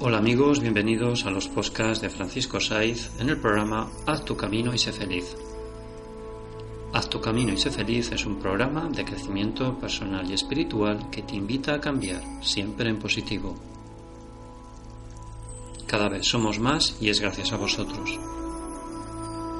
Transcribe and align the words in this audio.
Hola 0.00 0.18
amigos, 0.18 0.60
bienvenidos 0.60 1.26
a 1.26 1.32
los 1.32 1.48
podcasts 1.48 2.00
de 2.00 2.08
Francisco 2.08 2.60
Saiz 2.60 3.10
en 3.18 3.30
el 3.30 3.40
programa 3.40 3.90
Haz 4.06 4.24
tu 4.24 4.36
camino 4.36 4.72
y 4.72 4.78
sé 4.78 4.92
feliz. 4.92 5.36
Haz 6.92 7.10
tu 7.10 7.20
camino 7.20 7.52
y 7.52 7.56
sé 7.56 7.72
feliz 7.72 8.12
es 8.12 8.24
un 8.24 8.38
programa 8.38 8.88
de 8.88 9.04
crecimiento 9.04 9.76
personal 9.76 10.30
y 10.30 10.34
espiritual 10.34 11.10
que 11.10 11.22
te 11.22 11.34
invita 11.34 11.74
a 11.74 11.80
cambiar, 11.80 12.22
siempre 12.44 12.88
en 12.88 13.00
positivo. 13.00 13.56
Cada 15.88 16.08
vez 16.08 16.28
somos 16.28 16.60
más 16.60 16.96
y 17.00 17.08
es 17.08 17.20
gracias 17.20 17.52
a 17.52 17.56
vosotros. 17.56 18.20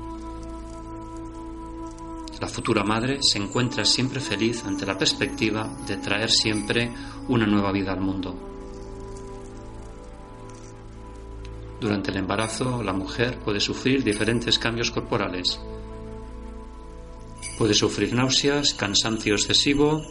La 2.39 2.47
futura 2.47 2.83
madre 2.83 3.19
se 3.21 3.37
encuentra 3.37 3.85
siempre 3.85 4.19
feliz 4.19 4.63
ante 4.65 4.85
la 4.85 4.97
perspectiva 4.97 5.69
de 5.87 5.97
traer 5.97 6.29
siempre 6.29 6.91
una 7.27 7.45
nueva 7.45 7.71
vida 7.71 7.93
al 7.93 8.01
mundo. 8.01 8.35
Durante 11.79 12.11
el 12.11 12.17
embarazo, 12.17 12.81
la 12.81 12.93
mujer 12.93 13.39
puede 13.39 13.59
sufrir 13.59 14.03
diferentes 14.03 14.57
cambios 14.57 14.89
corporales. 14.91 15.59
Puede 17.57 17.73
sufrir 17.73 18.13
náuseas, 18.13 18.73
cansancio 18.73 19.35
excesivo, 19.35 20.01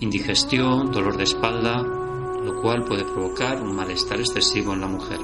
indigestión, 0.00 0.90
dolor 0.90 1.16
de 1.18 1.24
espalda, 1.24 1.82
lo 1.82 2.60
cual 2.62 2.84
puede 2.84 3.04
provocar 3.04 3.62
un 3.62 3.76
malestar 3.76 4.18
excesivo 4.18 4.72
en 4.72 4.80
la 4.80 4.86
mujer. 4.86 5.18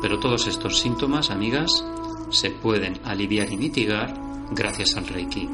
Pero 0.00 0.18
todos 0.18 0.46
estos 0.46 0.78
síntomas, 0.78 1.30
amigas, 1.30 1.84
se 2.30 2.50
pueden 2.50 3.00
aliviar 3.04 3.52
y 3.52 3.56
mitigar 3.58 4.23
gracias 4.50 4.96
al 4.96 5.06
Reiki. 5.06 5.48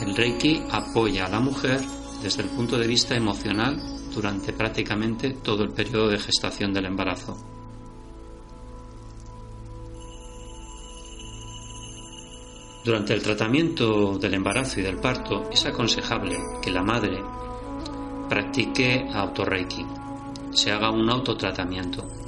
El 0.00 0.16
Reiki 0.16 0.62
apoya 0.70 1.26
a 1.26 1.28
la 1.28 1.40
mujer 1.40 1.80
desde 2.22 2.42
el 2.42 2.48
punto 2.48 2.78
de 2.78 2.86
vista 2.86 3.14
emocional 3.14 3.80
durante 4.14 4.52
prácticamente 4.52 5.34
todo 5.42 5.64
el 5.64 5.72
periodo 5.72 6.08
de 6.08 6.18
gestación 6.18 6.72
del 6.72 6.86
embarazo. 6.86 7.36
Durante 12.84 13.14
el 13.14 13.22
tratamiento 13.22 14.18
del 14.18 14.34
embarazo 14.34 14.80
y 14.80 14.82
del 14.82 14.98
parto 14.98 15.48
es 15.50 15.64
aconsejable 15.66 16.36
que 16.60 16.72
la 16.72 16.82
madre 16.82 17.22
practique 18.28 19.06
autorreiki, 19.12 19.86
se 20.52 20.72
haga 20.72 20.90
un 20.90 21.08
autotratamiento. 21.08 22.21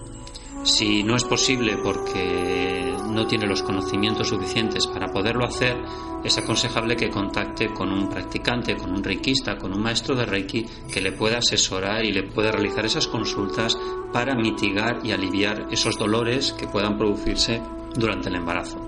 Si 0.64 1.02
no 1.02 1.14
es 1.14 1.24
posible 1.24 1.76
porque 1.76 2.96
no 3.10 3.26
tiene 3.26 3.46
los 3.46 3.62
conocimientos 3.62 4.28
suficientes 4.28 4.86
para 4.86 5.12
poderlo 5.12 5.44
hacer, 5.44 5.76
es 6.24 6.38
aconsejable 6.38 6.96
que 6.96 7.10
contacte 7.10 7.68
con 7.68 7.92
un 7.92 8.08
practicante, 8.08 8.74
con 8.74 8.90
un 8.90 9.04
reikista, 9.04 9.58
con 9.58 9.74
un 9.74 9.82
maestro 9.82 10.16
de 10.16 10.24
reiki 10.24 10.64
que 10.90 11.02
le 11.02 11.12
pueda 11.12 11.38
asesorar 11.38 12.02
y 12.02 12.12
le 12.12 12.22
pueda 12.22 12.50
realizar 12.50 12.86
esas 12.86 13.06
consultas 13.06 13.76
para 14.10 14.34
mitigar 14.34 15.00
y 15.04 15.12
aliviar 15.12 15.68
esos 15.70 15.98
dolores 15.98 16.54
que 16.54 16.66
puedan 16.66 16.96
producirse 16.96 17.60
durante 17.94 18.30
el 18.30 18.36
embarazo. 18.36 18.78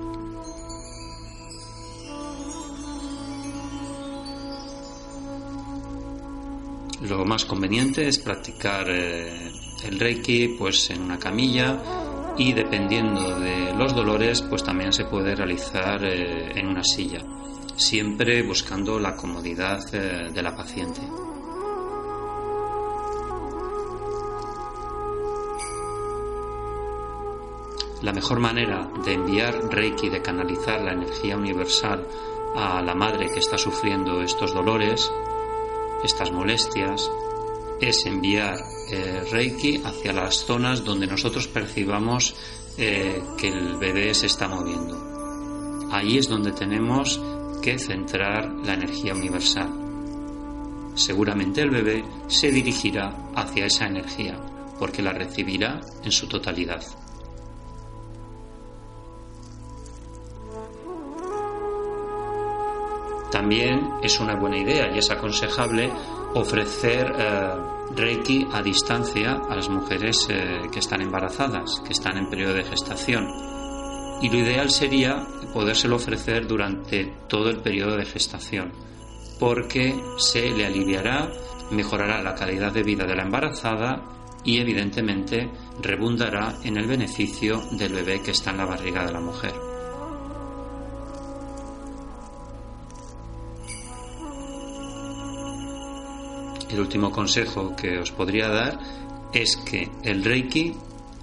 Lo 7.03 7.26
más 7.26 7.44
conveniente 7.44 8.09
es 8.09 8.19
practicar 8.19 8.86
eh, 8.88 9.53
el 9.84 10.00
reiki 10.00 10.48
pues 10.59 10.91
en 10.91 11.03
una 11.03 11.19
camilla 11.19 11.78
y 12.38 12.53
dependiendo 12.53 13.38
de 13.41 13.72
los 13.75 13.94
dolores 13.94 14.42
pues 14.42 14.62
también 14.62 14.92
se 14.92 15.04
puede 15.04 15.34
realizar 15.34 16.04
eh, 16.04 16.59
en 16.59 16.66
una 16.66 16.84
silla, 16.84 17.20
siempre 17.76 18.42
buscando 18.42 18.98
la 18.98 19.16
comodidad 19.16 19.82
eh, 19.94 20.31
de 20.32 20.42
la 20.42 20.54
paciente. 20.54 21.00
La 28.03 28.12
mejor 28.12 28.41
manera 28.41 28.88
de 29.04 29.15
enviar 29.15 29.54
reiki, 29.70 30.10
de 30.10 30.20
canalizar 30.20 30.82
la 30.82 30.92
energía 30.92 31.36
universal 31.36 32.06
a 32.54 32.82
la 32.82 32.94
madre 32.94 33.31
que 33.32 33.41
está 33.41 33.56
sufriendo 33.56 34.22
estos 34.22 34.53
dolores, 34.53 35.10
estas 36.04 36.31
molestias, 36.31 37.10
es 37.81 38.06
enviar 38.06 38.56
eh, 38.91 39.22
Reiki 39.31 39.82
hacia 39.84 40.12
las 40.12 40.44
zonas 40.44 40.84
donde 40.84 41.06
nosotros 41.06 41.48
percibamos 41.48 42.34
eh, 42.78 43.22
que 43.38 43.48
el 43.48 43.76
bebé 43.76 44.14
se 44.14 44.26
está 44.26 44.48
moviendo. 44.48 45.88
Ahí 45.91 46.19
es 46.19 46.28
donde 46.28 46.53
tenemos 46.53 47.20
que 47.62 47.78
centrar 47.78 48.50
la 48.65 48.75
energía 48.75 49.15
universal. 49.15 49.70
Seguramente 50.94 51.60
el 51.60 51.70
bebé 51.70 52.04
se 52.28 52.50
dirigirá 52.50 53.31
hacia 53.34 53.66
esa 53.66 53.86
energía 53.86 54.38
porque 54.78 55.03
la 55.03 55.12
recibirá 55.12 55.81
en 56.03 56.12
su 56.12 56.28
totalidad. 56.28 56.82
También 63.31 63.91
es 64.03 64.19
una 64.20 64.36
buena 64.36 64.59
idea 64.59 64.95
y 64.95 64.98
es 64.98 65.10
aconsejable 65.10 65.91
ofrecer 66.36 67.12
eh, 67.18 67.54
Reiki 67.94 68.47
a 68.53 68.62
distancia 68.62 69.41
a 69.48 69.56
las 69.56 69.68
mujeres 69.68 70.28
eh, 70.28 70.60
que 70.71 70.80
están 70.80 71.00
embarazadas, 71.00 71.80
que 71.80 71.92
están 71.92 72.18
en 72.18 72.28
periodo 72.28 72.54
de 72.54 72.65
gestación. 72.65 73.27
Y 74.21 74.28
lo 74.28 74.38
ideal 74.38 74.71
sería 74.71 75.27
podérselo 75.53 75.97
ofrecer 75.97 76.47
durante 76.47 77.12
todo 77.28 77.48
el 77.48 77.60
periodo 77.60 77.97
de 77.97 78.04
gestación, 78.04 78.72
porque 79.41 79.94
se 80.18 80.50
le 80.50 80.66
aliviará, 80.66 81.30
mejorará 81.71 82.22
la 82.22 82.34
calidad 82.34 82.72
de 82.72 82.83
vida 82.83 83.06
de 83.06 83.16
la 83.16 83.22
embarazada 83.22 84.03
y 84.44 84.59
evidentemente 84.59 85.50
rebundará 85.83 86.54
en 86.62 86.77
el 86.77 86.86
beneficio 86.86 87.60
del 87.72 87.94
bebé 87.94 88.22
que 88.22 88.30
está 88.30 88.50
en 88.50 88.59
la 88.59 88.66
barriga 88.66 89.04
de 89.04 89.12
la 89.12 89.21
mujer. 89.21 89.75
El 96.71 96.80
último 96.80 97.10
consejo 97.10 97.74
que 97.77 97.98
os 97.98 98.10
podría 98.10 98.48
dar 98.48 98.78
es 99.33 99.57
que 99.57 99.89
el 100.03 100.24
Reiki 100.24 100.74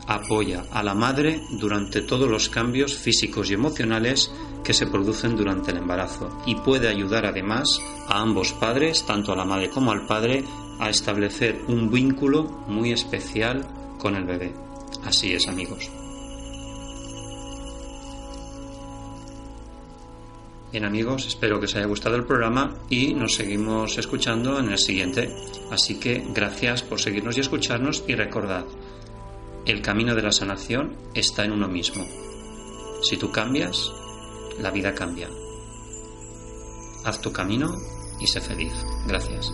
apoya 0.08 0.66
a 0.72 0.84
la 0.84 0.94
madre 0.94 1.42
durante 1.52 2.02
todos 2.02 2.30
los 2.30 2.50
cambios 2.50 2.96
físicos 2.96 3.50
y 3.50 3.54
emocionales 3.54 4.32
que 4.64 4.74
se 4.74 4.88
producen 4.88 5.36
durante 5.36 5.72
el 5.72 5.78
embarazo 5.78 6.30
y 6.46 6.56
puede 6.56 6.88
ayudar 6.88 7.26
además 7.26 7.80
a 8.08 8.22
ambos 8.22 8.54
padres, 8.54 9.06
tanto 9.06 9.34
a 9.34 9.36
la 9.36 9.46
madre 9.46 9.70
como 9.70 9.92
al 9.92 10.06
padre, 10.06 10.44
a 10.80 10.90
establecer 10.90 11.62
un 11.68 11.90
vínculo 11.90 12.44
muy 12.68 12.92
especial 12.92 13.68
con 13.98 14.16
el 14.16 14.26
bebé. 14.26 14.54
Así 15.04 15.34
es 15.34 15.48
amigos. 15.48 16.03
Bien 20.74 20.86
amigos, 20.86 21.28
espero 21.28 21.60
que 21.60 21.66
os 21.66 21.76
haya 21.76 21.86
gustado 21.86 22.16
el 22.16 22.26
programa 22.26 22.80
y 22.90 23.14
nos 23.14 23.36
seguimos 23.36 23.96
escuchando 24.00 24.58
en 24.58 24.70
el 24.72 24.80
siguiente. 24.80 25.30
Así 25.70 26.00
que 26.00 26.26
gracias 26.34 26.82
por 26.82 27.00
seguirnos 27.00 27.38
y 27.38 27.42
escucharnos 27.42 28.04
y 28.08 28.16
recordad, 28.16 28.66
el 29.68 29.84
camino 29.84 30.16
de 30.16 30.24
la 30.24 30.32
sanación 30.32 30.98
está 31.14 31.46
en 31.46 31.52
uno 31.52 31.68
mismo. 31.68 32.04
Si 33.04 33.18
tú 33.18 33.32
cambias, 33.32 33.92
la 34.60 34.72
vida 34.72 34.96
cambia. 34.96 35.30
Haz 37.06 37.22
tu 37.22 37.32
camino 37.32 37.78
y 38.20 38.26
sé 38.26 38.42
feliz. 38.42 38.74
Gracias. 39.06 39.54